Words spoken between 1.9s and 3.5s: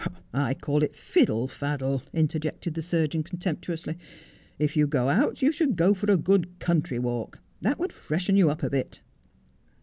interjected the surgeon con